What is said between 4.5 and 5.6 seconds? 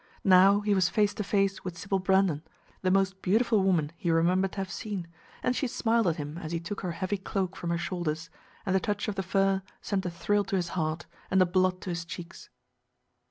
to have seen, and